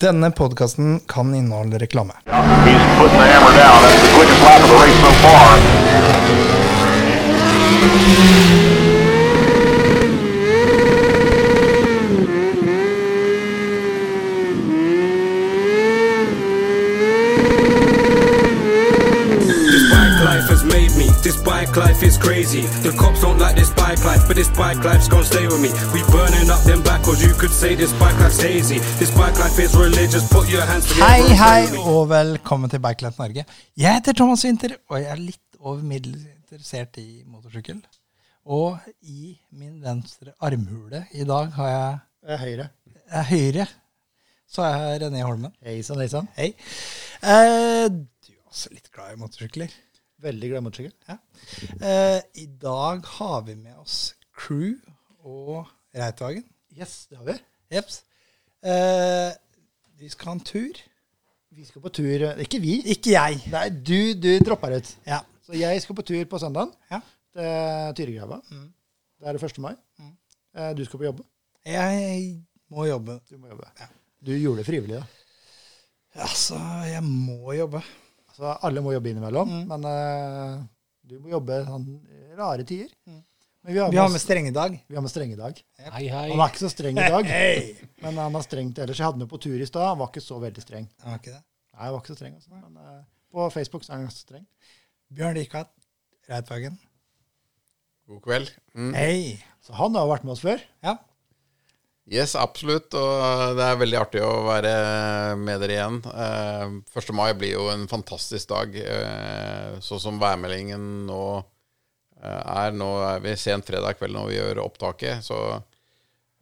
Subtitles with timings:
[0.00, 2.12] Denne podkasten kan inneholde reklame.
[7.86, 8.75] He's
[21.26, 22.62] This bike life is crazy.
[22.86, 25.70] The cops don't like this bike life, but this bike life's gonna stay with me.
[25.90, 27.20] We burning up them backwards.
[27.20, 28.78] You could say this bike life's hazy.
[29.00, 30.22] This bike life is religious.
[30.30, 31.10] Put your hands together.
[31.10, 33.44] Hei, hei, og velkommen til Bikelet Norge.
[33.76, 37.80] Jeg heter Thomas Winther, og jeg er litt over middels interessert i motorsykkel.
[38.46, 42.68] Og i min venstre armhule i dag har jeg er Høyre.
[43.10, 43.66] Er høyre.
[44.46, 45.58] Så er jeg René Holmen.
[45.58, 46.30] Hei sann, hei sann.
[46.38, 46.52] Hei.
[47.18, 49.74] Eh, du er også litt glad i motorsykler.
[50.24, 50.92] Veldig glad i motorsykkel.
[51.08, 51.16] Ja.
[51.80, 54.78] Eh, I dag har vi med oss Crew
[55.26, 55.66] og
[55.96, 56.44] Reitvagen.
[56.76, 57.34] Yes, det har vi.
[57.76, 57.98] Jeps.
[58.64, 59.32] Eh,
[60.00, 60.80] vi skal ha en tur.
[61.56, 62.78] Vi skal på tur Ikke vi.
[62.92, 63.42] Ikke jeg.
[63.52, 64.90] Nei, du, du dropper ut.
[65.08, 65.20] Ja.
[65.46, 67.00] Så jeg skal på tur på søndagen ja.
[67.36, 68.40] til Tyregrava.
[68.50, 69.60] Det er det 1.
[69.64, 69.74] mai.
[70.56, 71.22] Eh, Du skal på jobb.
[71.66, 72.40] Jeg
[72.72, 73.20] må jobbe.
[73.30, 73.68] Du må jobbe.
[74.26, 75.06] Du gjorde det frivillig, da.
[76.24, 76.56] Altså,
[76.88, 77.82] jeg må jobbe.
[78.36, 80.58] Altså, alle må jobbe innimellom, men uh,
[81.08, 81.86] du må jobbe sånn
[82.36, 82.90] rare tider.
[83.08, 84.74] Men vi har Vi har med strengedag.
[84.86, 85.62] vi har med streng i dag.
[85.80, 86.26] Hei, hei.
[86.34, 87.86] Han er ikke så streng i dag, Hei!
[88.04, 89.00] men han er strengt ellers.
[89.00, 89.86] Jeg hadde ham på tur i stad.
[89.88, 90.84] Han var ikke så veldig streng.
[91.00, 91.40] Han var ikke det.
[91.72, 92.36] Nei, han var ikke så streng.
[92.36, 93.00] Også, Men uh,
[93.32, 94.44] på Facebook så er han ganske streng.
[95.16, 95.72] Bjørn Rikard
[96.28, 96.76] Reitfagen.
[98.06, 98.52] God kveld.
[98.76, 98.92] Mm.
[99.00, 99.18] Hei.
[99.64, 100.60] Så han har vært med oss før.
[100.84, 100.98] Ja.
[102.06, 102.94] Yes, absolutt.
[102.94, 104.72] Og det er veldig artig å være
[105.40, 105.98] med dere igjen.
[106.06, 107.12] Eh, 1.
[107.18, 108.76] mai blir jo en fantastisk dag.
[108.78, 111.22] Eh, sånn som værmeldingen nå
[112.22, 112.76] eh, er.
[112.78, 115.40] Nå er vi sent fredag kveld når vi gjør opptaket, så,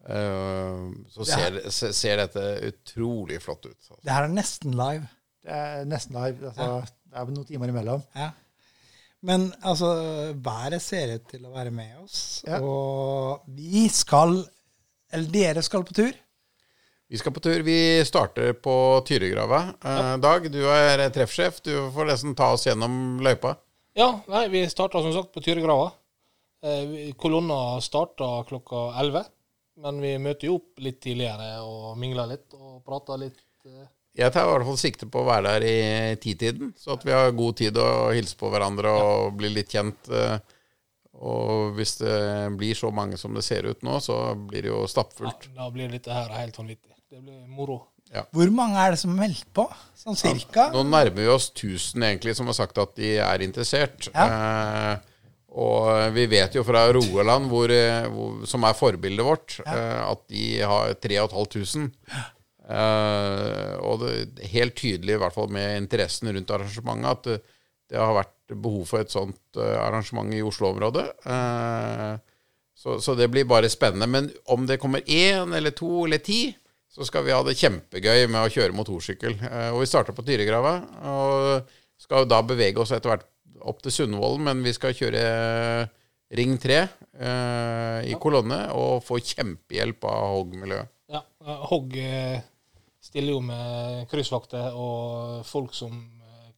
[0.05, 0.85] eh,
[1.17, 3.79] så ser, ser dette utrolig flott ut.
[3.79, 4.03] Altså.
[4.05, 5.09] Det her er nesten live.
[5.45, 6.53] Det er nesten live.
[6.53, 8.05] Altså, Det er noen timer imellom.
[8.19, 8.35] Ja.
[9.25, 9.89] Men altså,
[10.45, 12.43] været ser ut til å være med oss.
[12.45, 12.61] Ja.
[12.61, 14.43] Og vi skal
[15.15, 16.13] Eller dere skal på tur.
[17.09, 17.61] Vi skal på tur.
[17.63, 17.77] Vi
[18.07, 18.75] starter på
[19.07, 19.61] Tyregrava.
[19.85, 21.61] Eh, Dag, du er treffsjef.
[21.63, 23.55] Du får nesten ta oss gjennom løypa.
[23.95, 25.93] Ja, nei, vi starta som sagt på Tyregrava.
[26.65, 29.25] Eh, kolonna starta klokka 11.
[29.85, 33.41] Men vi møter jo opp litt tidligere og mingler litt og prater litt.
[33.67, 33.87] eh.
[34.15, 37.11] Jeg tar i hvert fall sikte på å være der i titiden, så at vi
[37.11, 40.07] har god tid å hilse på hverandre og bli litt kjent.
[41.15, 42.19] Eh, Og hvis det
[42.59, 45.49] blir så mange som det ser ut nå, så blir det jo stappfullt.
[45.53, 46.93] Ja, da blir dette her helt vanvittig.
[47.11, 47.81] Det blir moro.
[48.35, 49.65] Hvor mange er det som er meldt på?
[49.99, 50.69] Sånn cirka?
[50.75, 54.07] Nå nærmer vi oss 1000 egentlig som har sagt at de er interessert.
[54.13, 54.95] Eh,
[55.55, 60.23] og vi vet jo fra Rogaland, hvor, eh, hvor, som er forbildet vårt, eh, at
[60.31, 61.93] de har 3500.
[62.65, 67.54] Eh, og det er helt tydelig, i hvert fall med interessen rundt arrangementet, at
[67.95, 71.07] det, har vært behov for et sånt eh, arrangement i Oslo-området.
[71.31, 72.13] Eh,
[72.75, 74.09] så, så det blir bare spennende.
[74.11, 76.49] Men om det kommer én eller to eller ti,
[76.95, 79.39] så skal vi ha det kjempegøy med å kjøre motorsykkel.
[79.49, 80.77] Eh, og vi starter på Tyregrava,
[81.11, 83.29] og skal da bevege oss etter hvert
[83.65, 85.23] opp til Sundvolden, men vi skal kjøre
[86.35, 90.91] Ring 3 eh, i kolonne og få kjempehjelp av Hogg-miljøet.
[91.15, 91.23] Ja,
[91.71, 91.95] Hogg
[93.05, 95.93] stiller jo med kryssvakter og folk som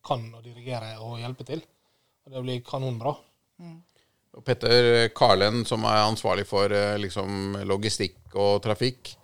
[0.07, 1.63] kan å dirigere og hjelpe til.
[2.27, 3.15] Og det blir kanonbra.
[3.63, 3.77] Mm.
[4.45, 9.15] Petter Karlen, som er ansvarlig for eh, liksom, logistikk og trafikk,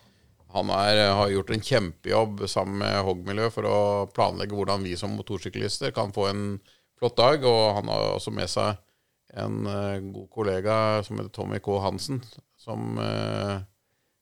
[0.53, 3.79] han er, har gjort en kjempejobb sammen med Hogg-miljø for å
[4.13, 6.43] planlegge hvordan vi som motorsyklister kan få en
[7.01, 7.45] flott dag.
[7.49, 8.77] Og han har også med seg
[9.33, 10.77] en eh, god kollega
[11.07, 11.79] som heter Tommy K.
[11.81, 12.21] Hansen,
[12.61, 13.65] som, eh,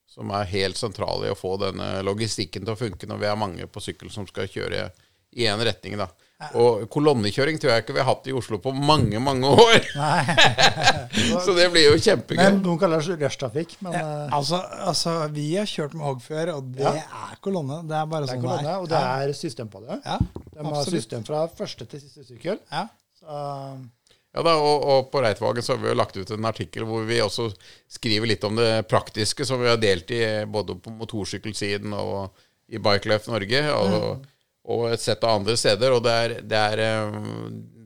[0.07, 3.41] som er helt sentral i å få denne logistikken til å funke når vi er
[3.43, 4.87] mange på sykkel som skal kjøre
[5.31, 5.97] i én retning.
[5.99, 6.09] da.
[6.57, 9.85] Og kolonnekjøring tror jeg ikke vi har hatt i Oslo på mange, mange år.
[11.45, 12.41] Så det blir jo kjempegøy.
[12.41, 14.57] Men Noen kaller det rushtrafikk, men Ja, Altså,
[14.89, 17.81] altså, vi har kjørt med Hogg før, og det er kolonne.
[17.87, 20.01] Det er bare det er sånn kolonne, og det er system på det.
[20.05, 20.17] Ja,
[20.57, 22.61] De har system fra første til siste sykkel.
[22.71, 22.87] Ja.
[23.21, 23.41] Så,
[24.31, 27.03] Ja da, og, og på Reitvagen så har vi jo lagt ut en artikkel hvor
[27.03, 27.49] vi også
[27.91, 32.31] skriver litt om det praktiske som vi har delt i både på motorsykkelsiden og
[32.71, 33.59] i Bikelife Norge.
[33.75, 34.23] Og,
[34.69, 35.95] og et sett av andre steder.
[35.95, 37.21] Og det er, det, er, eh,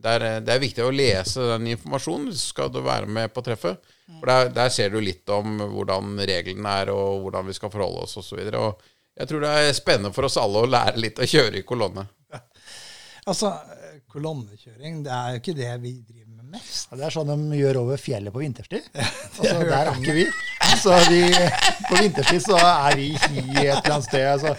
[0.02, 3.80] det, er, det er viktig å lese den informasjonen skal du være med på treffet.
[4.06, 8.04] For der, der ser du litt om hvordan reglene er, og hvordan vi skal forholde
[8.06, 8.38] oss osv.
[8.54, 8.84] Og
[9.16, 12.06] jeg tror det er spennende for oss alle å lære litt å kjøre i kolonne.
[13.26, 13.50] Altså,
[14.12, 16.92] kolonnekjøring, det er jo ikke det vi driver med mest.
[16.92, 18.86] ja, det er sånn de gjør over fjellet på vinterstid.
[19.36, 20.28] Altså, der er ikke vi.
[20.82, 21.20] Så vi,
[21.88, 24.42] på vinterstid så er vi i et eller annet sted.
[24.42, 24.54] Så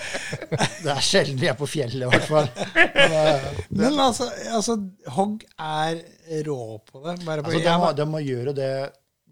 [0.84, 2.50] det er sjelden vi er på fjellet, i hvert fall.
[2.76, 4.78] Men, eh, Men altså, altså,
[5.18, 6.02] Hogg er
[6.48, 7.18] rå på det.
[7.26, 8.72] Bare på, altså, de, må, de må gjøre det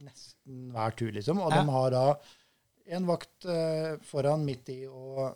[0.05, 1.41] nesten hver tur, liksom.
[1.41, 1.61] Og Ja.
[1.61, 2.05] de har da
[2.95, 5.33] en vakt uh, foran, midt i og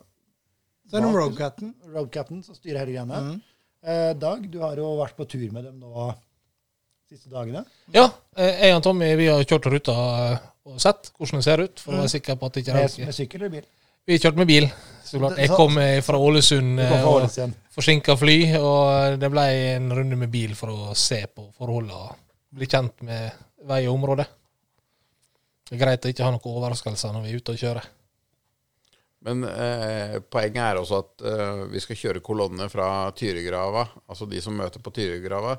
[0.90, 1.74] så er det Road Captain.
[1.94, 3.18] road captain som styrer hele greiene.
[3.26, 3.40] Mm.
[3.86, 6.10] Uh, Dag, du har jo vært på tur med dem nå
[7.10, 7.64] siste dagene.
[7.94, 8.04] Ja,
[8.38, 9.94] eh, jeg og Tommy vi har kjørt ruta
[10.70, 12.96] og sett hvordan det ser ut, for å være sikker på at det ikke er
[13.06, 13.68] Med, sykkel eller bil?
[14.08, 14.66] Vi kjørte med bil.
[15.04, 17.26] Så klart, Jeg kom eh, fra Ålesund eh, og
[17.74, 19.46] forsinka fly, og det ble
[19.76, 22.18] en runde med bil for å se på forholdene.
[22.54, 24.26] Bli kjent med vei og område.
[25.68, 27.90] Det er greit å ikke ha noen overraskelser når vi er ute og kjører.
[29.26, 34.40] Men eh, poenget er også at eh, vi skal kjøre kolonne fra Tyregrava, altså de
[34.40, 35.58] som møter på Tyregrava.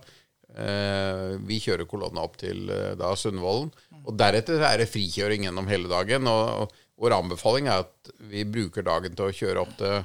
[0.51, 3.71] Eh, vi kjører kolonna opp til eh, da Sundvolden.
[4.01, 6.27] Og deretter er det frikjøring gjennom hele dagen.
[6.27, 10.01] Og, og vår anbefaling er at vi bruker dagen til å kjøre opp til,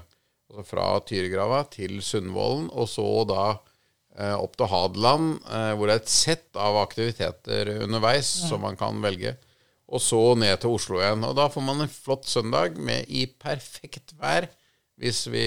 [0.51, 5.99] altså fra Tyregrava til Sundvolden, og så da eh, opp til Hadeland, eh, hvor det
[5.99, 9.35] er et sett av aktiviteter underveis som man kan velge.
[9.87, 11.27] Og så ned til Oslo igjen.
[11.27, 14.49] Og da får man en flott søndag med i perfekt vær,
[14.97, 15.45] hvis vi,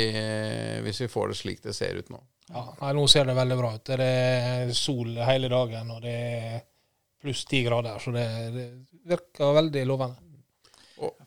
[0.85, 2.21] hvis vi får det slik det ser ut nå.
[2.49, 3.85] Ja, nei, Nå ser det veldig bra ut.
[3.85, 6.63] Det er sol hele dagen, og det er
[7.21, 7.99] pluss ti grader.
[8.01, 8.25] Så det,
[8.55, 8.65] det
[9.09, 10.25] virker veldig lovende.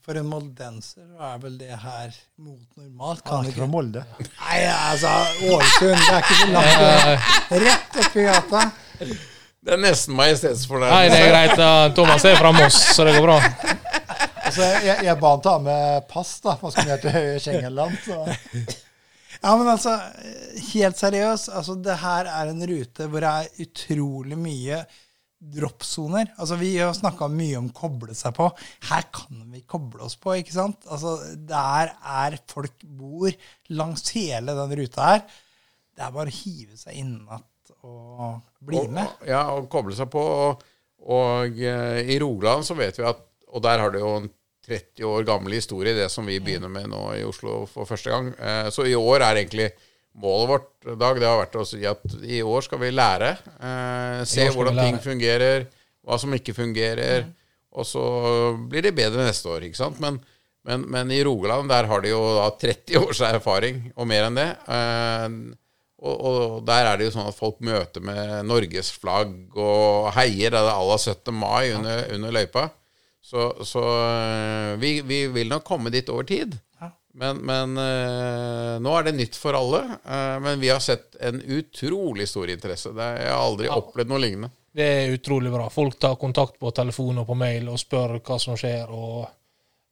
[0.03, 2.11] For en moldenser er vel det her
[2.43, 3.23] mot normalt.
[3.25, 3.69] Kan ikke fra?
[3.71, 4.03] Molde.
[4.19, 5.13] Nei, altså,
[5.47, 6.83] Ålesund, det er ikke så langt.
[6.83, 7.63] unna.
[7.63, 8.65] Rett oppi gata.
[9.63, 11.65] Det er nesten Nei, det er greit.
[11.97, 13.39] Thomas er fra Moss, så det går bra.
[14.43, 17.95] Altså, jeg, jeg ba han ta med pass, da, for han skulle ned til Schengenland.
[18.05, 18.19] Så.
[19.43, 19.97] Ja, men altså,
[20.73, 21.51] helt seriøst.
[21.51, 24.83] Altså, det her er en rute hvor det er utrolig mye
[25.43, 26.31] droppsoner.
[26.39, 28.47] Altså, vi har snakka mye om koble seg på.
[28.91, 30.87] Her kan vi koble oss på, ikke sant?
[30.87, 33.35] Altså, der er folk bor
[33.75, 35.25] langs hele den ruta her.
[35.93, 37.17] Det er bare å hive seg inn
[37.83, 39.27] og bli med.
[39.27, 40.23] Ja, og koble seg på.
[40.23, 40.63] Og,
[41.11, 43.19] og eh, i Rogaland så vet vi at
[43.53, 44.31] Og der har det jo en
[44.67, 48.31] 30 år gammel historie, det som vi begynner med nå i Oslo for første gang.
[48.39, 49.71] Eh, så i år er egentlig
[50.23, 50.69] målet vårt,
[50.99, 53.33] Dag, det har vært å si at i år skal vi lære.
[53.63, 54.91] Eh, se hvordan lære.
[54.91, 55.67] ting fungerer,
[56.03, 57.27] hva som ikke fungerer.
[57.73, 58.03] Og så
[58.69, 59.99] blir det bedre neste år, ikke sant.
[60.03, 60.21] Men,
[60.69, 64.39] men, men i Rogaland, der har de jo da 30 års erfaring, og mer enn
[64.39, 64.51] det.
[64.69, 65.57] Eh,
[66.03, 70.51] og, og der er det jo sånn at folk møter med Norges flagg og heier
[70.51, 71.31] Det er à la 17.
[71.35, 72.69] mai under, under løypa.
[73.23, 76.59] Så, så øh, vi, vi vil nok komme dit over tid.
[77.13, 79.83] Men, men øh, nå er det nytt for alle.
[80.01, 82.93] øh, men vi har sett en utrolig stor interesse.
[82.97, 84.51] Det, jeg har aldri opplevd noe lignende.
[84.73, 85.69] Det er utrolig bra.
[85.71, 88.89] Folk tar kontakt på telefon og på mail og spør hva som skjer.
[88.89, 89.29] og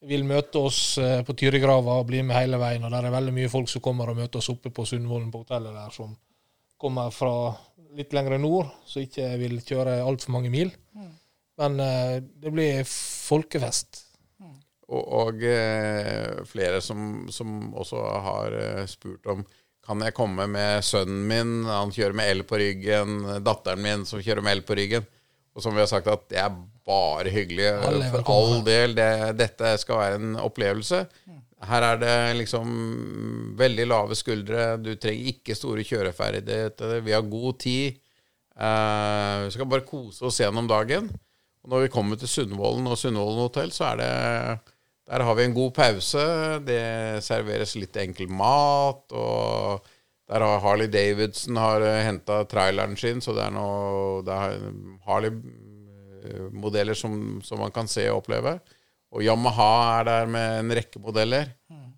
[0.09, 2.85] vil møte oss eh, på Tyrigrava og bli med hele veien.
[2.85, 5.43] og Det er veldig mye folk som kommer og møter oss oppe på Sundvolden på
[5.43, 6.15] hotellet der, som
[6.81, 7.53] kommer fra
[7.99, 10.71] litt lenger nord, som ikke vil kjøre altfor mange mil.
[11.61, 14.07] Men eh, det blir folkefest.
[14.91, 19.45] Og, og eh, flere som, som også har eh, spurt om
[19.91, 24.21] kan jeg komme med sønnen min, han kjører med el på ryggen, datteren min som
[24.23, 25.07] kjører med el på ryggen.
[25.57, 26.53] Og som vi har sagt at det er
[26.87, 27.67] bare hyggelig.
[27.89, 29.09] Alle For all del, det,
[29.41, 31.01] dette skal være en opplevelse.
[31.71, 32.69] Her er det liksom
[33.59, 34.69] veldig lave skuldre.
[34.81, 37.01] Du trenger ikke store kjøreferdigheter.
[37.05, 37.99] Vi har god tid.
[38.55, 41.11] Eh, vi skal bare kose oss gjennom dagen.
[41.65, 44.13] Og når vi kommer til Sundvolden og Sundvolden hotell, så er det
[45.11, 46.23] Der har vi en god pause.
[46.63, 49.03] Det serveres litt enkel mat.
[49.11, 49.87] Og
[50.31, 54.61] der har Harley Davidson har henta traileren sin, så det er noe er
[55.09, 58.61] Harley-modeller som, som man kan se og oppleve.
[59.11, 61.51] Og Yamaha er der med en rekke modeller.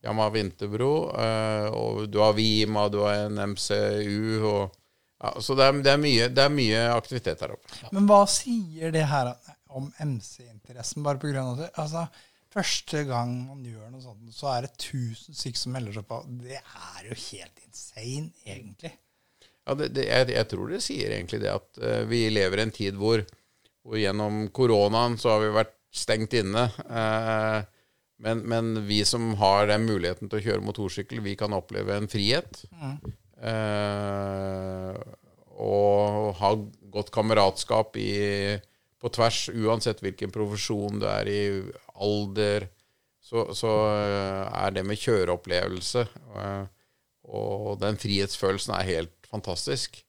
[0.02, 0.92] Yamaha Vinterbro.
[1.14, 4.40] eh, og du har Vima, du har en MCU.
[4.49, 4.78] Og,
[5.23, 7.79] ja, så det er, det, er mye, det er mye aktivitet der oppe.
[7.95, 9.33] Men hva sier det her
[9.73, 11.05] om MC-interessen?
[11.07, 11.69] Bare på grunn av det?
[11.79, 12.07] Altså,
[12.52, 16.19] første gang man gjør noe sånt, så er det 1000 stykker som melder seg på.
[16.43, 18.93] Det er jo helt insane, egentlig.
[19.62, 22.67] Ja, det, det, jeg, jeg tror det sier egentlig det at uh, vi lever i
[22.67, 23.23] en tid hvor,
[23.87, 26.67] hvor gjennom koronaen så har vi vært stengt inne.
[26.91, 27.62] Uh,
[28.23, 32.07] men, men vi som har den muligheten til å kjøre motorsykkel, vi kan oppleve en
[32.11, 32.61] frihet.
[32.71, 32.93] Eh,
[35.62, 36.50] og ha
[36.92, 38.12] godt kameratskap i,
[39.02, 41.42] på tvers, uansett hvilken profesjon du er i,
[41.99, 42.68] alder.
[43.22, 46.02] Så, så eh, er det med kjøreopplevelse
[46.37, 46.64] eh,
[47.32, 50.02] og den frihetsfølelsen er helt fantastisk.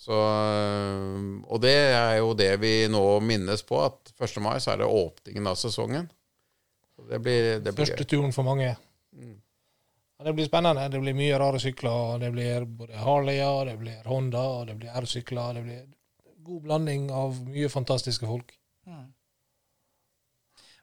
[0.00, 4.38] Så, øh, og det er jo det vi nå minnes på, at 1.
[4.44, 6.08] mai så er det åpningen av sesongen.
[7.10, 8.74] Det blir, det blir Første turen for mange.
[9.16, 9.36] Mm.
[10.24, 10.88] Det blir spennende.
[10.92, 12.18] Det blir mye rare sykler.
[12.20, 15.54] Det blir både Harleyer, det blir Honda, og det blir R-sykler.
[15.56, 15.86] Det blir
[16.44, 18.52] god blanding av mye fantastiske folk.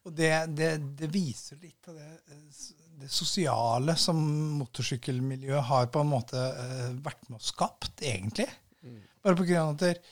[0.07, 2.37] Og det, det, det viser litt av det,
[3.01, 4.19] det sosiale som
[4.61, 8.47] motorsykkelmiljøet har på en måte uh, vært med og skapt, egentlig.
[9.25, 10.05] Bare på grunn av at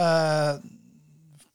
[0.00, 0.52] eh,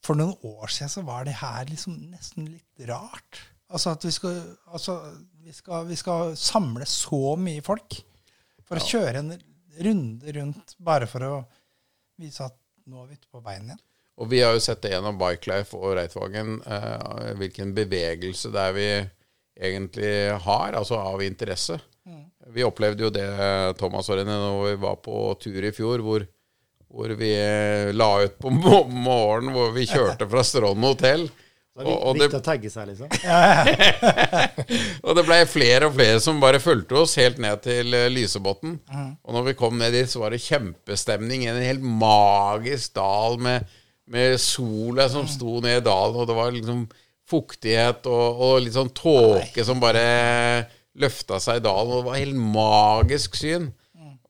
[0.04, 3.40] For noen år siden så var det her liksom nesten litt rart.
[3.72, 4.40] Altså at vi skal,
[4.72, 4.98] altså,
[5.44, 7.96] vi skal, vi skal samle så mye folk
[8.68, 9.32] for å kjøre en
[9.82, 11.38] runde rundt bare for å
[12.20, 13.80] vise at nå er vi ute på veien igjen.
[14.20, 18.76] Og vi har jo sett det gjennom Bikelife og Reitvagen, eh, hvilken bevegelse det er
[18.76, 18.88] vi
[19.56, 20.12] egentlig
[20.44, 21.80] har, altså av interesse.
[22.50, 23.26] Vi opplevde jo det,
[23.78, 26.24] Thomas og René, når vi var på tur i fjor, hvor,
[26.90, 31.28] hvor vi eh, la ut på morgenen, hvor vi kjørte fra Strond hotell.
[31.72, 33.08] Så det er Og, og, viktig det, å tagge seg, liksom.
[35.06, 38.74] og det ble flere og flere som bare fulgte oss helt ned til Lysebotn.
[38.92, 39.14] Mm.
[39.24, 43.40] Og når vi kom ned dit, så var det kjempestemning i en helt magisk dal
[43.40, 43.64] med,
[44.04, 46.84] med sola som sto ned i dalen, og det var liksom
[47.32, 50.04] fuktighet og, og litt sånn tåke som bare
[51.00, 51.92] løfta seg i dalen.
[51.92, 53.70] Og det var helt magisk syn.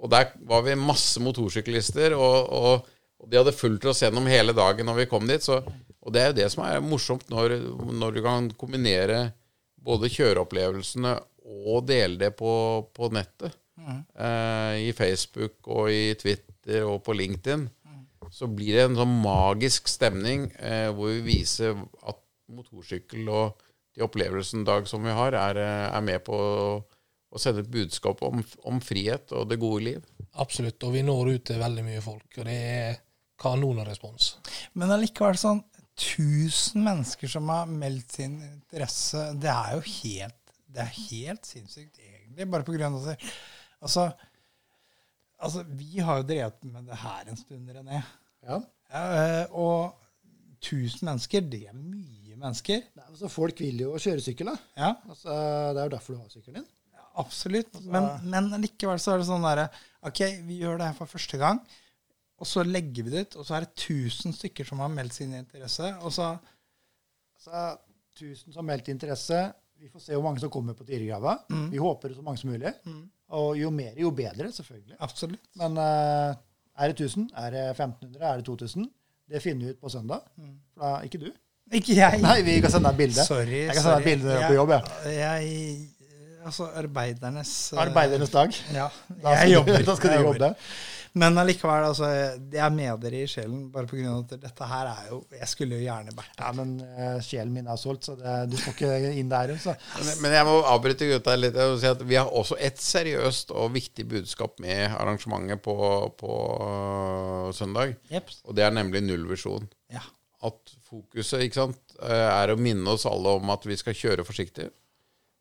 [0.02, 2.86] Og der var vi masse motorsyklister, og, og,
[3.22, 5.42] og de hadde fulgt oss gjennom hele dagen når vi kom dit.
[5.42, 5.60] Så,
[6.02, 7.56] og det er jo det som er morsomt når,
[7.94, 9.28] når du kan kombinere
[9.82, 11.16] både kjøreopplevelsene
[11.62, 12.52] og dele det på,
[12.94, 13.54] på nettet.
[13.82, 17.68] Eh, I Facebook og i Twitter og på LinkedIn.
[18.32, 21.76] Så blir det en sånn magisk stemning eh, hvor vi viser
[22.08, 22.20] at
[22.52, 23.60] motorsykkel og
[23.92, 28.22] de opplevelsene Dag som vi har, er, eh, er med på å, sende et budskap
[28.24, 30.06] om, om frihet og det gode liv.
[30.40, 30.80] Absolutt.
[30.86, 32.96] Og vi når ut til veldig mye folk, og det er
[33.42, 34.36] kanonrespons.
[34.78, 35.60] Men allikevel sånn
[35.98, 41.98] 1000 mennesker som har meldt sin interesse, det er jo helt, det er helt sinnssykt,
[42.00, 42.48] egentlig.
[42.50, 43.16] Bare på grunn av det,
[43.84, 44.08] altså,
[45.36, 48.00] altså, vi har jo drevet med det her en stund, René.
[48.42, 48.60] Ja.
[48.92, 49.98] ja og
[50.62, 52.86] 1000 mennesker, det er mye mennesker.
[52.96, 54.56] Nei, altså, folk vil jo kjøre sykkel, da.
[54.78, 55.36] Ja, Altså,
[55.74, 56.68] det er jo derfor du har sykkelen din.
[56.94, 57.80] Ja, absolutt.
[57.84, 59.68] Men, men likevel så er det sånn derre
[60.08, 61.60] OK, vi gjør det her for første gang.
[62.42, 65.14] Og så legger vi det ut, og så er det 1000 stykker som har meldt
[65.20, 65.92] sin interesse.
[66.02, 66.32] Og så
[67.42, 67.60] Altså,
[68.20, 69.38] 1000 som har meldt interesse.
[69.82, 71.36] Vi får se hvor mange som kommer på Dyregrava.
[71.72, 72.70] Vi håper så mange som mulig.
[73.34, 74.96] Og jo mer, jo bedre, selvfølgelig.
[75.00, 75.40] Absolutt.
[75.58, 76.34] Men uh,
[76.78, 77.30] er det 1000?
[77.34, 78.26] Er det 1500?
[78.28, 78.86] Er det 2000?
[79.32, 80.20] Det finner vi ut på søndag.
[80.74, 81.30] For da, ikke du.
[81.72, 82.20] Ikke jeg.
[82.22, 83.24] Nei, vi kan sende deg bilde.
[83.26, 83.64] Sorry.
[83.64, 84.80] Jeg kan sende deg bilde på jobb, ja.
[85.08, 85.52] Jeg,
[86.44, 88.58] altså, arbeidernes eh, Arbeidernes dag.
[88.74, 89.84] Ja, Da skal jeg jobber.
[89.88, 90.54] da skal du jobbe.
[91.18, 94.68] Men allikevel, altså, jeg er med dere i sjelen, bare på grunn av at dette
[94.70, 98.08] her er jo Jeg skulle jo gjerne vært Ja, men uh, sjelen min er solgt,
[98.08, 99.52] så det, du får ikke inn der.
[99.60, 99.74] Så.
[99.98, 103.52] Men, men jeg må avbryte gutta litt og si at vi har også et seriøst
[103.52, 105.76] og viktig budskap med arrangementet på,
[106.16, 107.98] på uh, søndag.
[108.12, 108.32] Yep.
[108.48, 109.68] Og det er nemlig nullvisjon.
[109.92, 110.04] Ja.
[110.42, 114.24] At fokuset ikke sant, øh, er å minne oss alle om at vi skal kjøre
[114.26, 114.72] forsiktig.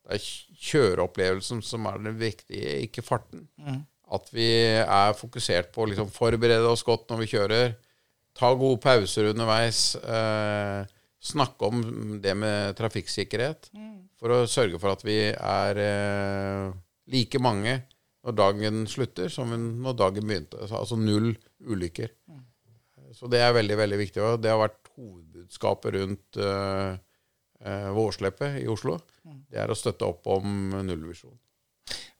[0.02, 0.28] Det er
[0.68, 3.48] kjøreopplevelsen som er det viktige, ikke farten.
[4.12, 4.48] At vi
[4.82, 7.76] er fokusert på å liksom forberede oss godt når vi kjører.
[8.36, 9.94] Ta gode pauser underveis.
[9.96, 10.82] Eh,
[11.22, 11.82] snakke om
[12.22, 13.70] det med trafikksikkerhet.
[14.20, 16.72] For å sørge for at vi er eh,
[17.12, 17.78] like mange
[18.22, 20.60] når dagen slutter, som når dagen begynte.
[20.62, 21.32] Altså, altså null
[21.66, 22.12] ulykker.
[23.12, 24.22] Så det er veldig, veldig viktig.
[24.24, 26.92] Og det har vært hovedbudskapet rundt eh,
[27.64, 28.98] eh, Vårsleppet i Oslo.
[29.22, 31.34] Det er å støtte opp om nullvisjon.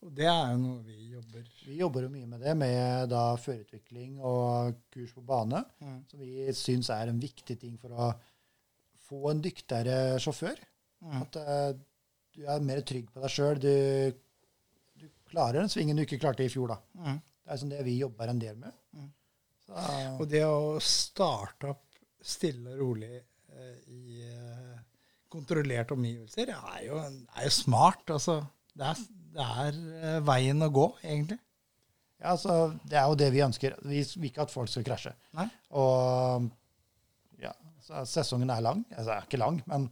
[0.03, 3.23] Og det er jo noe vi jobber Vi jobber jo mye med det, med da
[3.41, 5.63] førerutvikling og kurs på bane,
[6.11, 8.11] som vi syns er en viktig ting for å
[9.09, 10.61] få en dyktigere sjåfør.
[11.21, 11.73] At uh,
[12.33, 13.61] du er mer trygg på deg sjøl.
[13.61, 13.75] Du,
[15.03, 16.79] du klarer den svingen du ikke klarte i fjor, da.
[17.43, 18.79] Det er sånn det vi jobber en del med.
[19.67, 19.75] Så,
[20.19, 24.23] Og det å starte opp stille og rolig uh, i
[25.33, 28.05] kontrollerte omgivelser er jo, er jo smart.
[28.13, 28.39] Altså,
[28.77, 31.39] det er, det er eh, veien å gå, egentlig.
[32.21, 33.77] ja, altså, det er jo det vi ønsker.
[33.83, 35.15] Vi vil ikke at folk skal krasje.
[35.39, 35.49] Nei.
[35.79, 36.49] Og
[37.43, 38.85] ja, så sesongen er lang.
[38.93, 39.89] Altså, den er ikke lang, men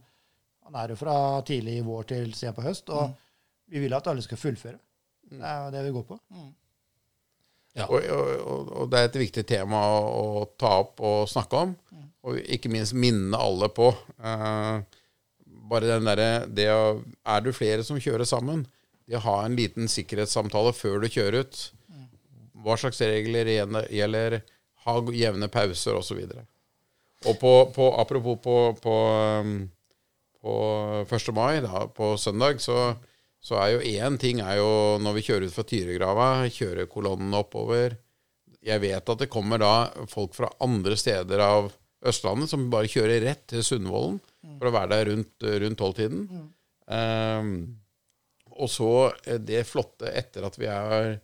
[0.67, 1.15] han er jo fra
[1.47, 2.89] tidlig i vår til sent på høst.
[2.93, 3.11] Og
[3.71, 4.77] vi vil at alle skal fullføre.
[5.31, 6.19] Det er jo det vi går på.
[7.75, 9.99] Ja, og, og- og det er et viktig tema å,
[10.41, 11.75] å ta opp og snakke om.
[12.27, 13.87] Og ikke minst minne alle på.
[14.19, 14.83] Uh,
[15.71, 16.27] bare den derre
[17.25, 18.65] Er du flere som kjører sammen,
[19.11, 21.61] det å ha en liten sikkerhetssamtale før du kjører ut.
[22.63, 23.49] Hva slags regler
[23.91, 24.41] gjelder-
[24.85, 26.23] ha jevne pauser osv.
[26.25, 28.95] Og, og på, på, apropos på, på,
[29.41, 29.55] um,
[30.41, 30.55] på
[31.05, 31.33] 1.
[31.37, 32.95] mai, da, på søndag, så,
[33.41, 37.37] så er jo én ting er jo når vi kjører ut fra Tyregrava, kjører kolonnen
[37.37, 37.99] oppover.
[38.61, 39.73] Jeg vet at det kommer da
[40.09, 41.71] folk fra andre steder av
[42.05, 44.17] Østlandet som bare kjører rett til Sundvolden
[44.57, 46.23] for å være der rundt, rundt tolvtiden.
[46.89, 47.53] Ehm,
[48.57, 48.91] og så
[49.25, 51.15] eh, det flotte etter at vi er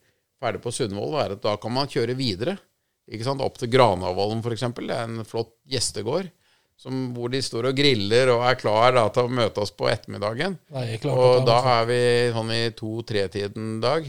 [0.41, 2.57] ferdig på Sundvoll, er at da kan man kjøre videre.
[3.07, 3.41] Ikke sant?
[3.43, 4.65] Opp til Granavolden, f.eks.
[4.77, 6.29] Det er en flott gjestegård
[6.77, 9.87] som, hvor de står og griller og er klar da, til å møte oss på
[9.89, 10.59] ettermiddagen.
[10.75, 12.01] Nei, Og da er vi
[12.35, 14.05] sånn i to-tre-tiden dag.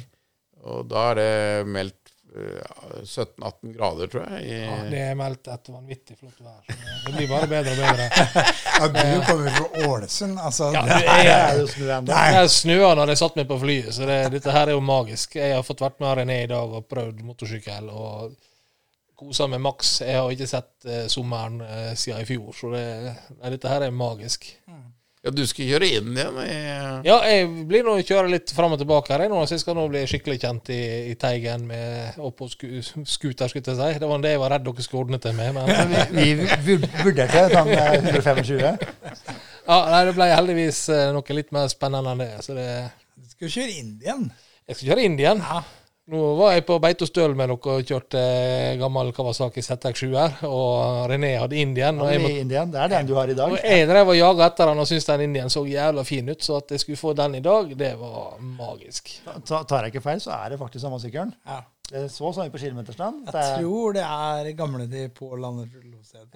[0.68, 4.44] Og da er det meldt 17-18 grader, tror jeg.
[4.46, 6.58] I, Ja, det er meldt et vanvittig flott vær.
[6.68, 8.08] det- Det blir bare bedre og bedre.
[8.78, 10.38] Ja, du kommer fra Ålesund.
[10.38, 11.86] Altså, Ja, det, det Det er, er jo snø
[12.38, 15.34] jeg snøa når jeg satt meg på flyet, så det, dette her er jo magisk.
[15.40, 18.36] Jeg har fått vært med René i dag og prøvd motorsykkel og
[19.18, 19.96] kosa med Max.
[20.00, 22.84] Jeg har ikke sett uh, sommeren uh, siden i fjor, så det,
[23.40, 24.46] nei, dette her er magisk.
[25.28, 26.56] Ja, du skal kjøre inn igjen i
[27.06, 29.76] Ja, jeg blir nå kjøre litt fram og tilbake her, jeg nå, så jeg skal
[29.78, 30.80] nå bli skikkelig kjent i,
[31.12, 32.66] i Teigen med, og på sku,
[33.06, 34.00] skuter, skulle jeg si.
[34.02, 35.54] Det var det jeg var redd dere skulle ordne til meg.
[35.54, 36.28] Men Vi
[36.66, 38.58] vur- vurderte den eh, 125.
[39.68, 42.30] ja, nei, det ble heldigvis eh, noe litt mer spennende enn det.
[42.46, 42.68] Så det,
[43.20, 44.24] du skal kjøre inn igjen.
[44.68, 45.44] jeg skal kjøre inn igjen.
[46.08, 50.38] Nå var jeg på Beitostøl med dere og kjørte eh, gammel Kawasaki ZX7 her.
[50.48, 51.98] og René hadde Indien.
[52.00, 52.70] Og jeg, I måtte, Indien.
[52.72, 53.52] Det er den du har i dag.
[53.52, 56.40] og jeg drev og jaga etter han og syntes den Indien så jævla fin ut,
[56.44, 59.12] så at jeg skulle få den i dag, det var magisk.
[59.44, 61.34] Ta- Tar jeg ikke feil, så er det faktisk samme sykkelen.
[61.46, 61.60] Ja.
[61.88, 63.22] Det så sånn ut på kilometerstand.
[63.24, 65.70] Jeg Det tror det er gamle de på landet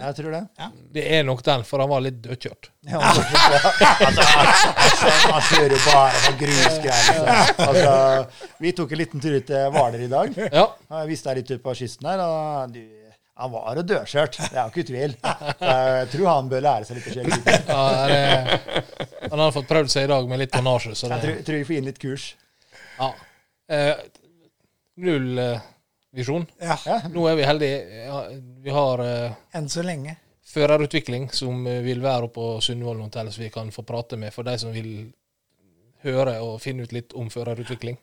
[0.01, 0.41] Jeg tror det.
[0.95, 2.71] Det er nok den, for han var litt dødkjørt.
[2.89, 3.21] Ja, altså,
[4.01, 4.17] han,
[5.35, 7.29] han kjører jo bare på grusgreier.
[7.67, 7.93] Altså,
[8.65, 10.33] vi tok en liten tur ut til Hvaler i dag.
[10.41, 10.49] Ja,
[10.89, 12.81] Ja, Jeg visste jeg litt ut på kysten her, og du,
[13.43, 15.15] han var jo dødkjørt Det er jo ikke tvil.
[15.21, 17.43] Jeg tror han bør lære seg litt å kjøre bil.
[17.69, 21.61] ja han har fått prøvd seg i dag med litt tonnasje, så Jeg tror, tror
[21.61, 22.31] vi får inn litt kurs.
[22.99, 23.13] ja.
[23.69, 23.95] eh,
[25.01, 25.61] Null eh,
[26.13, 26.45] visjon.
[26.61, 27.79] Ja, Ja, Nå er vi heldige.
[28.05, 28.19] Ja,
[28.63, 30.17] vi har uh, enn så lenge.
[30.53, 34.33] førerutvikling som eh, vil være oppe på Sundvolden hotell, så vi kan få prate med
[34.35, 35.13] for de som vil
[36.03, 37.97] høre og finne ut litt om førerutvikling.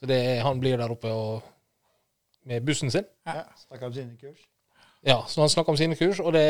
[0.00, 1.42] Så det er, Han blir der oppe og,
[2.44, 3.04] med bussen sin.
[3.26, 4.48] ja, Snakker om sine kurs.
[5.02, 6.46] Ja, så han snakker om sine kurs, og det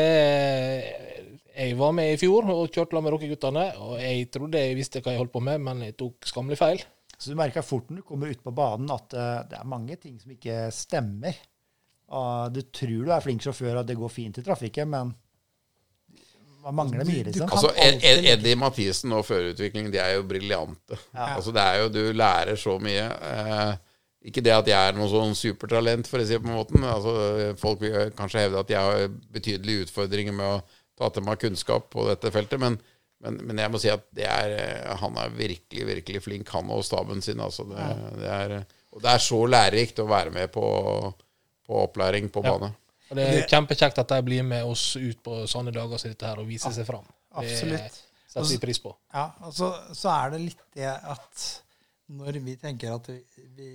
[1.55, 4.75] Jeg var med i fjor og kjørte sammen med dere guttene, og jeg trodde jeg
[4.77, 6.81] visste hva jeg holdt på med, men jeg tok skammelig feil.
[7.23, 9.95] Så du merker fort når du kommer ut på banen at eh, det er mange
[10.01, 11.37] ting som ikke stemmer.
[12.13, 15.13] Og du tror du er flink sjåfør og det går fint i trafikken, men
[16.63, 17.47] man mangler mye, liksom.
[17.51, 20.99] Altså, Ed, Eddie Mathisen og førerutvikling, de er jo briljante.
[21.11, 23.07] Altså, det er jo, du lærer så mye.
[23.31, 23.73] Eh,
[24.31, 26.79] ikke det at jeg er noe sånn supertalent, for å si det på en måte.
[26.87, 27.15] Altså,
[27.59, 30.61] folk vil kanskje hevde at jeg har betydelige utfordringer med å
[30.99, 32.79] ta til meg kunnskap på dette feltet, men,
[33.23, 36.69] men, men jeg må si at det er, eh, han er virkelig, virkelig flink, han
[36.75, 37.39] og staben sin.
[37.43, 38.55] Altså, det, det er,
[38.93, 40.63] og det er så lærerikt å være med på,
[41.67, 42.51] på opplæring på Ja.
[42.57, 42.73] bane.
[43.11, 46.25] Og det er kjempekjekt at de blir med oss ut på sånne dager som dette
[46.25, 47.03] her og viser seg fram.
[47.05, 47.99] Det Absolutt.
[48.31, 48.93] setter vi pris på.
[49.13, 51.43] Ja, og så, så er det litt det at
[52.13, 53.19] når vi tenker at vi,
[53.57, 53.69] vi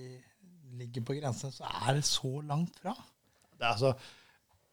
[0.81, 2.93] ligger på grensen, så er det så langt fra.
[3.55, 3.93] Det er altså,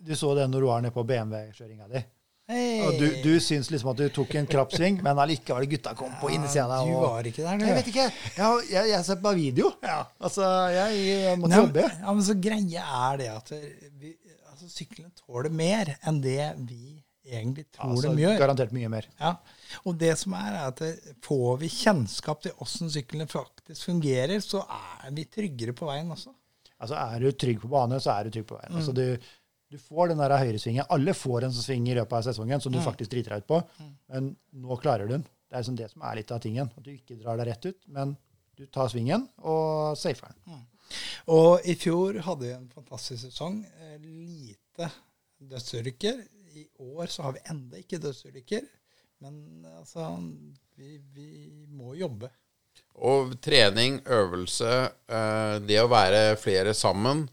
[0.02, 2.02] du så det når du var nede på BMW-kjøringa di.
[2.46, 2.82] Hey.
[2.86, 6.12] Og du, du syns liksom at du tok en krapp sving, men allikevel gutta kom
[6.20, 6.86] på innsida der.
[6.86, 7.64] Du var ikke der, du.
[7.66, 8.04] Jeg vet ikke.
[8.36, 9.72] Jeg, jeg, jeg ser bare video.
[10.22, 10.44] Altså,
[10.76, 11.86] jeg, jeg måtte jobbe.
[11.90, 13.50] ja, men så greia er det at
[13.98, 14.12] vi,
[14.52, 16.92] altså, syklene tåler mer enn det vi
[17.26, 18.36] egentlig tror Altså, de gjør.
[18.38, 19.08] garantert mye mer.
[19.18, 19.32] Ja.
[19.82, 24.62] Og det som er, er at får vi kjennskap til åssen syklene faktisk fungerer, så
[24.70, 26.30] er vi tryggere på veien også.
[26.78, 28.78] Altså, Er du trygg på bane, så er du trygg på veien.
[28.78, 29.02] Altså, du,
[29.76, 30.86] du får den der høyresvingen.
[30.94, 33.50] Alle får en sånn sving i løpet av sesongen som du faktisk driter deg ut
[33.50, 33.58] på,
[34.12, 34.30] men
[34.66, 35.26] nå klarer du den.
[35.46, 36.70] Det er liksom det som er litt av tingen.
[36.72, 38.14] At du ikke drar deg rett ut, men
[38.56, 40.64] du tar svingen og safer den.
[41.34, 43.60] Og i fjor hadde vi en fantastisk sesong.
[43.82, 44.88] Eh, Lite
[45.38, 46.24] dødsulykker.
[46.56, 48.64] I år så har vi enda ikke dødsulykker.
[49.24, 50.08] Men altså
[50.76, 52.30] vi, vi må jobbe.
[53.06, 54.70] Og trening, øvelse,
[55.08, 57.26] eh, det å være flere sammen,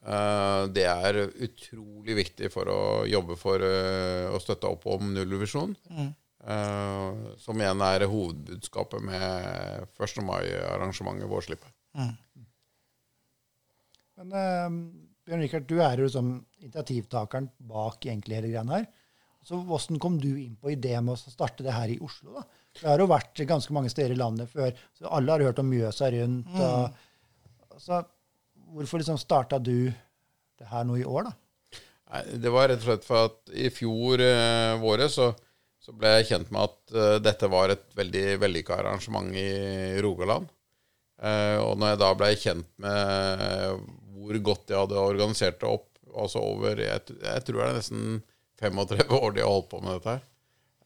[0.00, 5.76] det er utrolig viktig for å jobbe for eh, å støtte opp om nullvisjon.
[5.90, 6.10] Mm.
[7.36, 10.22] som igjen er hovedbudskapet med 1.
[10.24, 11.68] mai-arrangementet Vårslippet.
[14.16, 14.78] Men uh,
[15.28, 16.32] Bjørn Rikard, du er jo liksom
[16.62, 18.88] initiativtakeren bak egentlig hele greia her.
[19.46, 22.34] Så Hvordan kom du inn på ideen med å starte det her i Oslo?
[22.36, 22.42] da?
[22.76, 25.70] Det har jo vært ganske mange steder i landet før, så alle har hørt om
[25.70, 26.50] Mjøsa rundt.
[26.60, 28.02] Og, så
[28.74, 29.90] hvorfor liksom starta du
[30.60, 31.36] det her nå i år, da?
[32.34, 35.30] Det var rett og slett for at i fjor eh, våre så,
[35.80, 40.48] så ble jeg kjent med at eh, dette var et veldig vellykka arrangement i Rogaland.
[41.22, 43.86] Eh, og når jeg da ble kjent med
[44.20, 48.18] hvor godt de hadde organisert det opp, altså over Jeg, jeg tror det er nesten
[48.60, 50.26] 35 år de har holdt på med dette her.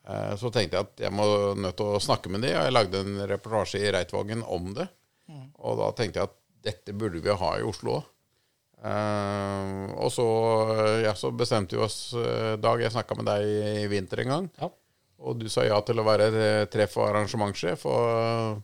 [0.04, 2.76] Eh, så tenkte jeg at jeg må nødt til å snakke med de, og jeg
[2.76, 4.90] lagde en reportasje i Reitvågen om det.
[5.64, 8.10] Og da tenkte jeg at dette burde vi ha i Oslo òg.
[9.96, 10.26] og så,
[11.04, 14.48] ja, så bestemte vi oss eh, Dag, jeg snakka med deg i vinter en gang.
[14.60, 14.68] Ja.
[15.24, 17.86] Og du sa ja til å være eh, treff- og arrangementssjef.
[17.88, 18.60] Og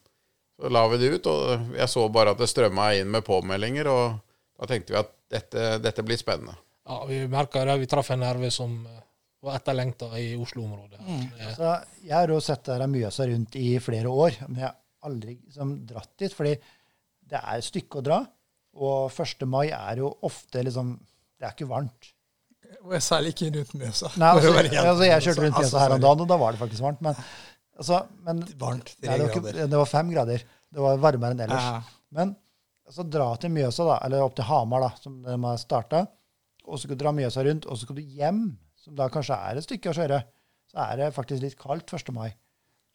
[0.61, 3.89] så la vi det ut, og jeg så bare at det strømma inn med påmeldinger.
[3.89, 4.19] Og
[4.61, 6.59] da tenkte vi at dette, dette blir spennende.
[6.89, 7.79] Ja, vi merka det.
[7.81, 9.01] Vi traff en nerve som eh,
[9.47, 11.01] var etterlengta i Oslo-området.
[11.01, 11.25] Mm.
[11.47, 11.73] Altså,
[12.05, 14.77] jeg har jo sett dette mye av seg rundt i flere år, men jeg har
[15.09, 16.35] aldri liksom, dratt dit.
[16.37, 16.55] Fordi
[17.31, 18.23] det er et stykke å dra,
[18.81, 19.47] og 1.
[19.51, 20.95] mai er jo ofte liksom
[21.41, 22.11] Det er ikke varmt.
[22.85, 24.11] Og jeg særlig ikke rundt Mjøsa.
[24.21, 26.61] Nei, altså, altså, jeg kjørte rundt altså, Mjøsa her om dagen, og da var det
[26.61, 27.01] faktisk varmt.
[27.07, 27.19] Men,
[27.81, 28.93] altså, men Varmt.
[29.01, 29.71] Nei, det, var ikke, grader.
[29.73, 30.45] det var fem grader.
[30.71, 31.67] Det var varmere enn ellers.
[31.67, 32.05] Ja.
[32.19, 32.35] Men
[32.87, 36.05] altså, dra til Mjøsa, da, eller opp til Hamar, da, som de har starta,
[36.67, 38.45] og så skal du dra Mjøsa rundt, og så skal du hjem,
[38.85, 40.21] som da kanskje er et stykke å kjøre,
[40.71, 42.13] så er det faktisk litt kaldt 1.
[42.15, 42.29] mai.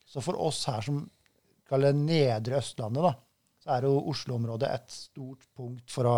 [0.07, 1.03] Så for oss her som
[1.67, 3.15] kaller nedre Østlandet, da,
[3.65, 6.17] så er jo Oslo-området et stort punkt for å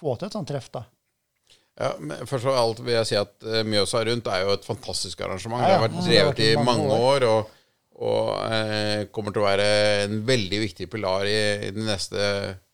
[0.00, 0.70] få til et sånt treff.
[0.72, 0.86] da.
[1.74, 4.66] Ja, men Først og alt vil jeg si at eh, Mjøsa Rundt er jo et
[4.66, 5.60] fantastisk arrangement.
[5.60, 5.74] Ja, ja.
[5.74, 7.56] Det har vært drevet i mange mange år, og,
[8.08, 9.66] og eh, kommer til å være
[10.06, 12.28] en veldig viktig pilar i, i de neste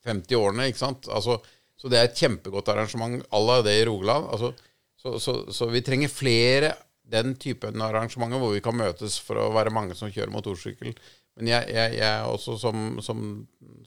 [0.06, 0.68] 50 årene.
[0.70, 1.10] ikke sant?
[1.10, 1.40] Altså,
[1.80, 4.28] så det er et kjempegodt arrangement à la det i Rogaland.
[4.36, 4.52] Altså,
[5.00, 6.74] så, så, så vi trenger flere
[7.10, 10.92] den typen arrangementer hvor vi kan møtes for å være mange som kjører motorsykkel.
[11.40, 13.24] Men jeg, jeg, jeg også som, som,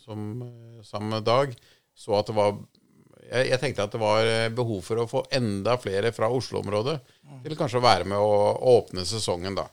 [0.02, 1.54] som eh, samme dag
[1.94, 2.56] så at det var
[3.24, 6.98] jeg, jeg tenkte at det var eh, behov for å få enda flere fra Oslo-området
[7.46, 9.68] til kanskje å være med å, å åpne sesongen, da.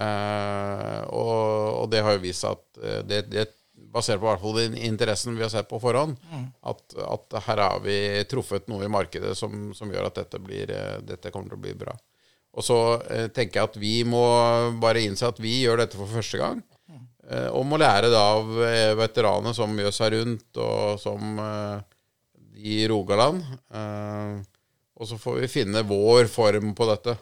[0.00, 1.38] Eh, og,
[1.82, 3.46] og det har jo vist seg at eh, det, det
[3.90, 6.18] basert på hvert fall den interessen vi har sett på forhånd,
[6.62, 7.96] at, at her har vi
[8.30, 10.70] truffet noe i markedet som, som gjør at dette, blir,
[11.02, 11.96] dette kommer til å bli bra.
[12.58, 12.76] Og så
[13.10, 14.22] eh, tenker jeg at vi må
[14.82, 16.62] bare innse at vi gjør dette for første gang.
[17.30, 21.98] Eh, og må lære da av eh, veteraner som Mjøsa Rundt, og som eh,
[22.58, 23.44] i Rogaland.
[23.70, 24.40] Eh,
[25.00, 27.14] og så får vi finne vår form på dette.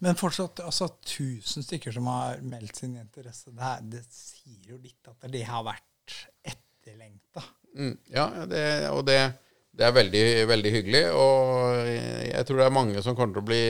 [0.00, 3.50] Men fortsatt altså 1000 stykker som har meldt sin interesse.
[3.50, 6.16] Det, her, det sier jo litt at det har vært
[6.54, 7.44] etterlengta.
[7.76, 9.18] Mm, ja, det, og det,
[9.76, 10.24] det er veldig,
[10.54, 11.02] veldig hyggelig.
[11.18, 11.82] Og
[12.30, 13.66] jeg tror det er mange som kommer til å bli,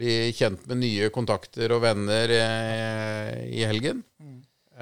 [0.00, 4.06] bli kjent med nye kontakter og venner i helgen.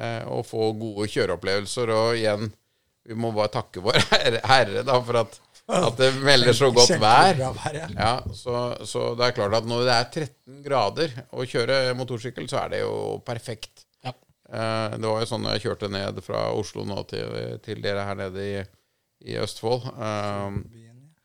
[0.01, 1.93] Eh, og få gode kjøreopplevelser.
[1.93, 2.49] Og igjen,
[3.09, 3.99] vi må bare takke vår
[4.53, 5.37] Herre, da, for at,
[5.77, 7.43] at det melder så godt vær.
[7.99, 8.15] Ja.
[8.37, 8.57] Så,
[8.89, 12.75] så det er klart at når det er 13 grader å kjøre motorsykkel, så er
[12.75, 12.95] det jo
[13.27, 13.85] perfekt.
[14.07, 14.15] Ja.
[14.49, 18.21] Eh, det var jo sånn jeg kjørte ned fra Oslo nå til, til dere her
[18.25, 18.61] nede i,
[19.29, 19.91] i Østfold.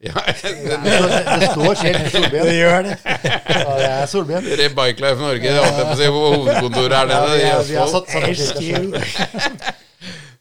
[0.06, 0.52] Ja, det,
[1.42, 2.46] det står skilt Solbjørn.
[2.50, 2.96] Det gjør det.
[3.06, 4.50] Ja, det er Solbjørn.
[4.52, 7.22] Det er Bike Life Norge, det holdt jeg på å si, på hovedkontoret er Ja,
[7.26, 8.36] nede i er- vi har Østfold.
[8.38, 9.74] satt samme.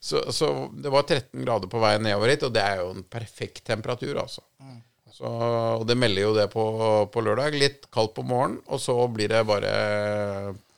[0.05, 0.47] Så, så
[0.77, 4.19] det var 13 grader på veien nedover hit, og det er jo en perfekt temperatur,
[4.21, 4.43] altså.
[5.15, 6.65] Så, og det melder jo det på,
[7.09, 7.55] på lørdag.
[7.57, 9.71] Litt kaldt på morgenen, og så blir det bare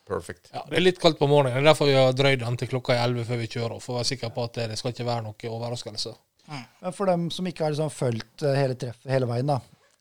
[0.08, 0.48] perfect.
[0.54, 1.58] Ja, Det er litt kaldt på morgenen.
[1.58, 3.82] Det er derfor vi har drøyd den til klokka 11 før vi kjører.
[3.84, 6.14] For å være sikker på at det, skal ikke være noe overraskelse.
[6.48, 9.58] Men for dem som ikke har liksom fulgt eh, hele treffet hele veien, da.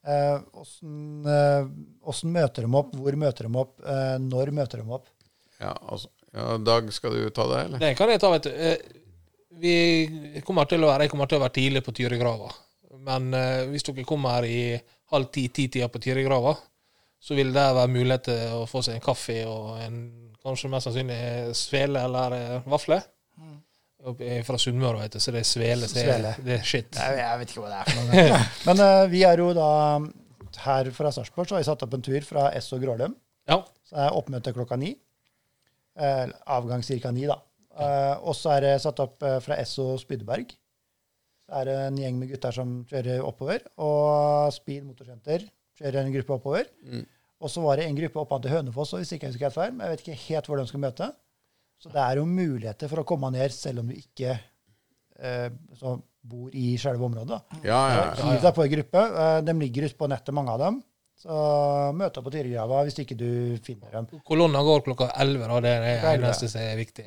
[0.07, 2.93] eh, Åssen eh, møter de opp?
[2.95, 3.73] Hvor møter de opp?
[3.83, 5.09] Eh, når møter de opp?
[5.61, 6.13] Ja, altså.
[6.37, 7.81] Ja, Dag, skal du ta det, eller?
[7.83, 8.53] Det kan jeg ta, vet du.
[8.53, 9.03] Eh,
[9.57, 12.51] Vi kommer til å være, jeg kommer til å være tidlig på Tyrigrava.
[13.07, 14.77] Men eh, hvis dere kommer i
[15.15, 16.53] halv ti-ti-tida på Tyrigrava,
[17.23, 19.97] så vil det være mulighet til å få seg en kaffe og en
[20.45, 22.37] kanskje mest sannsynlig svele eller
[22.69, 23.01] vafler.
[24.07, 25.89] Jeg er Fra Sunnmøre, vet du, så det er svele.
[25.91, 26.33] Det, Svele.
[26.47, 26.95] det er shit.
[26.95, 28.37] Jeg, jeg vet ikke hva det er for noe.
[28.69, 29.71] Men uh, vi er jo da
[30.63, 33.17] her fra Sarpsborg, så har vi satt opp en tur fra Esso Grålum.
[33.51, 33.59] Ja.
[33.87, 34.93] Så er oppmøte klokka ni.
[35.99, 37.13] Uh, avgang ca.
[37.17, 37.41] ni, da.
[37.75, 40.55] Uh, og så er det satt opp fra Esso Spydeberg.
[41.47, 43.67] Så er det en gjeng med gutter som kjører oppover.
[43.83, 45.51] Og Speed Motorsenter
[45.83, 46.71] kjører en gruppe oppover.
[47.43, 49.59] Og så var det en gruppe opp til Hønefoss, og hvis ikke jeg husker helt
[49.59, 51.09] feil, men jeg vet ikke helt hvor de skal møte.
[51.83, 55.97] Så det er jo muligheter for å komme ned selv om du ikke eh, så
[56.27, 57.39] bor i selve området.
[57.63, 58.29] Ja, ja, ja.
[58.33, 59.07] Hiv deg på en gruppe.
[59.25, 60.81] Eh, De ligger ute på nettet, mange av dem.
[61.17, 61.37] Så
[61.97, 63.31] møt opp på Tyregrava hvis ikke du
[63.65, 64.21] finner dem.
[64.27, 65.61] Kolonna går klokka 11, da.
[65.65, 66.27] Det er det Klokka 11.
[66.27, 67.07] eneste som er viktig.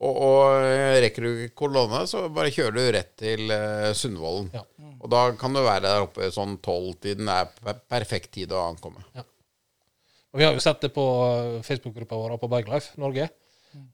[0.00, 4.48] Og, og eh, rekker du ikke kolonna, så bare kjører du rett til uh, Sundvolden.
[4.56, 4.62] Ja.
[5.00, 7.50] Og da kan du være der oppe sånn tolv-tiden er
[7.88, 9.04] perfekt tid å ankomme.
[10.30, 13.28] Og vi har jo sett det på eh, Facebook-gruppa vår på Bikelife Norge.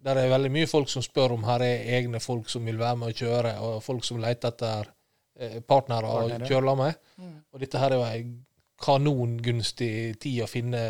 [0.06, 2.96] Der er veldig mye folk som spør om her er egne folk som vil være
[3.00, 4.90] med og kjøre, og folk som leter etter
[5.38, 7.00] eh, partnere å kjøre med.
[7.18, 7.38] med.
[7.52, 8.20] Og dette her er jo ei
[8.82, 10.82] kanongunstig tid å finne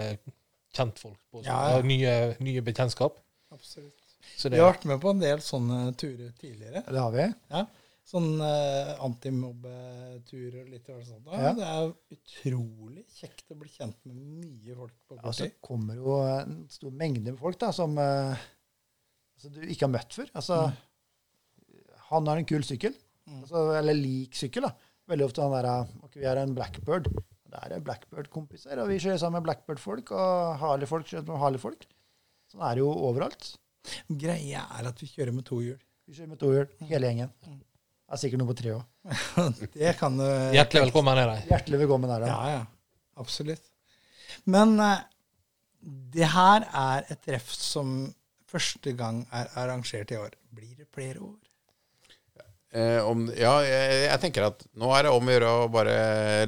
[0.77, 1.42] kjentfolk på.
[1.42, 1.83] Så, Ja, ja.
[1.87, 3.18] Nye, nye bekjentskap.
[3.55, 4.03] Absolutt.
[4.37, 6.83] Det, Vi har vært med på en del sånne turer tidligere.
[6.83, 7.27] Det har vi.
[7.55, 7.64] Ja.
[8.07, 11.25] Sånn uh, antimobbeturer og litt sånt.
[11.27, 11.38] Da.
[11.42, 11.53] Ja.
[11.57, 15.99] Det er utrolig kjekt å bli kjent med mye folk på Og Ja, så kommer
[15.99, 18.44] jo en stor mengde folk da, som eh,
[19.37, 20.31] altså, du ikke har møtt før.
[20.40, 20.59] Altså,
[22.11, 22.94] Han har en kul sykkel,
[23.40, 24.66] altså, eller lik sykkel.
[24.68, 24.75] da.
[25.11, 25.68] Veldig ofte han der
[26.03, 27.09] ok, Vi er en Blackbird.
[27.46, 31.07] Det er Blackbird-kompiser, og vi kjører sammen med Blackbird-folk og Harley-folk.
[31.07, 31.87] kjører med Harley-folk.
[32.51, 33.53] Sånn er det jo overalt.
[34.11, 35.79] Greia er at vi kjører med to hjul.
[36.07, 37.31] Vi kjører med to hjul, hele gjengen.
[37.46, 38.83] Det er sikkert noe på tre òg.
[39.79, 41.38] Det kan du hjertelig velkommen er de.
[41.51, 42.29] Hjertelig velkommen er da.
[42.31, 42.61] Ja, ja.
[43.22, 43.70] Absolutt.
[44.51, 45.01] Men eh,
[46.14, 47.96] det her er et treff som
[48.51, 50.37] første gang er arrangert i år.
[50.55, 51.37] Blir det flere år?
[52.77, 55.97] Eh, om, ja, jeg, jeg tenker at nå er det om å gjøre å bare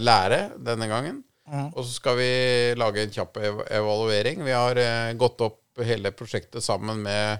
[0.03, 1.23] lære denne gangen.
[1.49, 2.31] Og så skal vi
[2.77, 4.43] lage en kjapp ev evaluering.
[4.45, 7.39] Vi har eh, gått opp hele prosjektet sammen med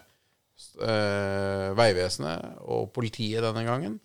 [0.81, 3.99] eh, Vegvesenet og politiet denne gangen.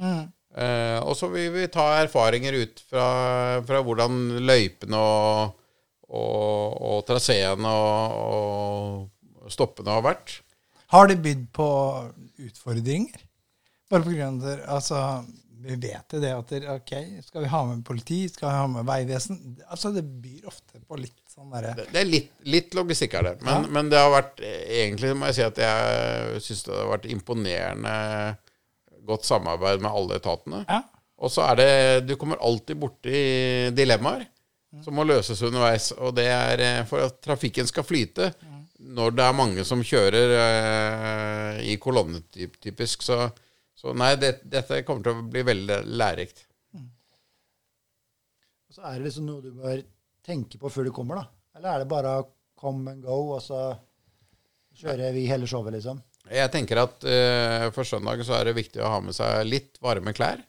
[0.53, 3.07] Eh, og så vil vi ta erfaringer ut fra,
[3.65, 5.55] fra hvordan løypene og,
[6.11, 9.07] og, og traseene og, og
[9.51, 10.41] stoppene har vært.
[10.93, 11.67] Har det bydd på
[12.45, 13.23] utfordringer?
[13.89, 14.99] Bare på grunn av altså,
[15.63, 16.93] vi vet jo det at det- ok,
[17.25, 19.39] skal vi ha med politi, skal vi ha med veivesen?
[19.69, 23.23] Altså, det byr ofte på litt sånn derre Det det er litt, litt logistikk her,
[23.23, 23.41] det.
[23.41, 27.09] Men, men det har vært Egentlig må jeg si at jeg syns det har vært
[27.09, 28.37] imponerende
[29.05, 30.65] godt samarbeid med alle etatene.
[30.69, 30.83] Ja.
[31.23, 34.27] Og så er det Du kommer alltid borti dilemmaer
[34.83, 35.91] som må løses underveis.
[35.99, 38.31] Og det er eh, for at trafikken skal flyte
[38.93, 43.05] når det er mange som kjører eh, i kolonne typisk.
[43.05, 43.19] Så,
[43.77, 46.45] så nei, det, dette kommer til å bli veldig lærerikt.
[48.73, 49.83] Så er det liksom noe du bør
[50.25, 51.27] tenke på før du kommer, da?
[51.59, 52.13] Eller er det bare
[52.57, 53.67] come and go, og så
[54.79, 55.99] kjører vi hele showet, liksom?
[56.31, 59.77] Jeg tenker at eh, for søndag så er det viktig å ha med seg litt
[59.83, 60.41] varme klær.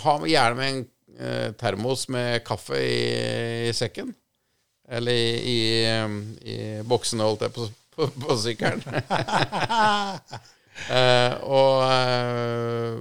[0.00, 0.82] Ha gjerne med en
[1.20, 4.10] eh, termos med kaffe i, i sekken.
[4.90, 6.08] Eller i, i, eh,
[6.50, 6.56] i
[6.90, 8.82] boksene, holdt jeg på, på, på sykkelen.
[10.88, 12.94] Eh, og eh,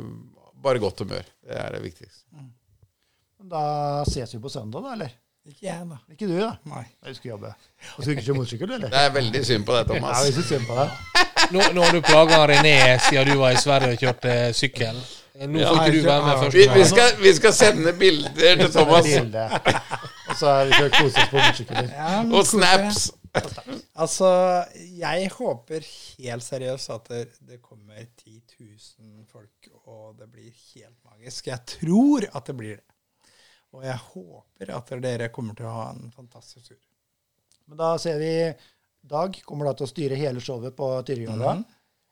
[0.60, 1.23] bare godt humør.
[1.47, 2.25] Det er det viktigste.
[3.49, 3.62] Da
[4.10, 5.13] ses vi på søndag, da, eller?
[5.47, 5.99] Ikke jeg, da.
[6.12, 6.49] Ikke du, da?
[6.67, 6.82] Nei.
[7.08, 7.54] Du skal jobbe.
[7.95, 8.91] Og skal du ikke kjøre motorsykkel, eller?
[8.91, 10.25] Det er veldig synd på deg, Ja, Thomas.
[10.28, 11.23] vi syns synd på deg.
[11.56, 12.75] Nå, nå har du plaga René
[13.08, 14.99] siden du var i Sverige og kjørte sykkel.
[15.39, 16.75] Nå får ikke du være med Vi, først.
[16.75, 19.08] vi, skal, vi skal sende bilder til Thomas.
[20.39, 21.89] Så er vi kose oss på motorsykler.
[21.91, 23.10] Ja, Og snaps.
[23.99, 24.30] Altså,
[24.97, 31.52] jeg håper helt seriøst at det, kommer 10 000 folk, og det blir helt magisk.
[31.52, 32.86] Jeg tror at det blir det.
[33.75, 36.80] Og jeg håper at dere kommer til å ha en fantastisk tur.
[37.69, 38.34] Men da ser vi
[39.10, 41.54] Dag kommer da til å styre hele showet på Tyrifjorda.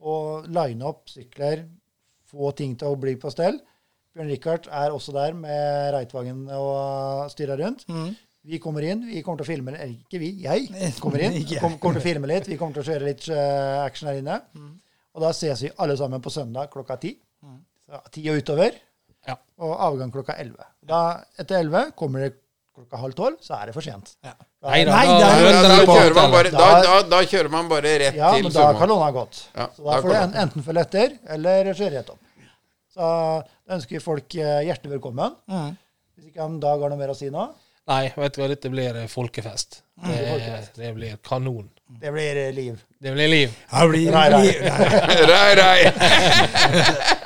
[0.07, 1.65] Og line opp sykler,
[2.29, 3.57] få ting til å bli på stell.
[4.17, 7.85] Bjørn Rikard er også der med Reitvangen og styrer rundt.
[8.47, 9.03] Vi kommer inn.
[9.05, 10.69] Vi kommer til å filme Eller ikke vi, jeg
[11.03, 11.35] kommer inn.
[11.61, 12.47] Kom, kommer til å filme litt.
[12.49, 14.39] Vi kommer til å kjøre litt eh, action her inne.
[15.17, 17.13] Og da ses vi alle sammen på søndag klokka ti.
[17.87, 18.75] Så Ti og utover.
[19.27, 19.35] Ja.
[19.63, 20.65] Og avgang klokka elleve.
[21.39, 22.33] Etter elleve kommer det
[22.77, 24.13] klokka halv tolv, så er det for sent.
[24.23, 24.33] Ja.
[24.61, 28.15] Da- Nei da, Nei, da er- kjører man bare, rett da, kjører man bare rett
[28.15, 29.39] Ja, til men da kan låna gått.
[29.55, 32.19] Så da får du en, enten følge etter, eller kjøre rett opp.
[32.97, 35.35] Så da ønsker vi folk eh, hjertelig velkommen.
[36.17, 37.43] Hvis ikke om Dag har noe mer å si nå.
[37.87, 39.83] Nei, vet du hva, dette blir eh, folkefest.
[40.01, 40.15] Det,
[40.79, 41.67] det blir kanon.
[42.01, 42.79] Det blir eh, liv.
[42.97, 43.53] Det blir liv.
[43.69, 44.49] Det blir, rei, rei.
[45.29, 45.79] rei, rai.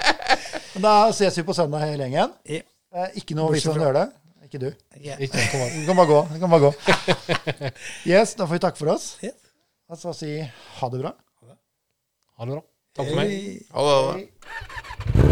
[0.84, 2.36] Da ses vi på søndag hele gjengen.
[2.52, 2.62] Ja.
[2.92, 4.06] Eh, ikke noe vits om å det.
[4.50, 4.70] Ikke du.
[5.00, 5.24] Yeah.
[5.24, 5.40] Ikke.
[5.40, 6.22] Du kan bare gå.
[6.34, 6.74] Du kan bare gå.
[8.12, 9.14] Yes, da får vi takke for oss.
[9.24, 9.40] Yes.
[9.88, 11.16] Og så si ha det bra.
[11.48, 12.64] Ha det bra.
[12.92, 13.36] Takk for meg.
[13.72, 13.96] Ha det.
[13.96, 14.28] ha det.
[15.22, 15.31] Hei.